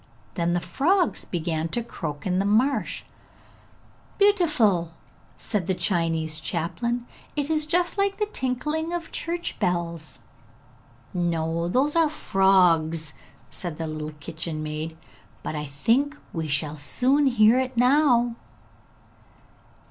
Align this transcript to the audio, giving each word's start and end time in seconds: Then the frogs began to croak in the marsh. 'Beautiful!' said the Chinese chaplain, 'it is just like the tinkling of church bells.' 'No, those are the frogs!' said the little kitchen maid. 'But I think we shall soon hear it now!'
Then 0.33 0.53
the 0.53 0.59
frogs 0.59 1.25
began 1.25 1.67
to 1.69 1.83
croak 1.83 2.25
in 2.25 2.39
the 2.39 2.43
marsh. 2.43 3.03
'Beautiful!' 4.17 4.93
said 5.37 5.67
the 5.67 5.75
Chinese 5.75 6.39
chaplain, 6.39 7.05
'it 7.35 7.51
is 7.51 7.67
just 7.67 7.99
like 7.99 8.17
the 8.17 8.25
tinkling 8.25 8.93
of 8.93 9.11
church 9.11 9.59
bells.' 9.59 10.17
'No, 11.13 11.67
those 11.67 11.95
are 11.95 12.07
the 12.09 12.15
frogs!' 12.15 13.13
said 13.51 13.77
the 13.77 13.85
little 13.85 14.13
kitchen 14.19 14.63
maid. 14.63 14.97
'But 15.43 15.53
I 15.55 15.67
think 15.67 16.17
we 16.33 16.47
shall 16.47 16.77
soon 16.77 17.27
hear 17.27 17.59
it 17.59 17.77
now!' 17.77 18.37